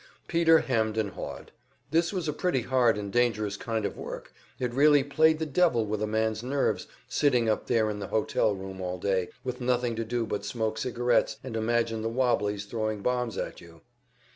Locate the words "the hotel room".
7.99-8.81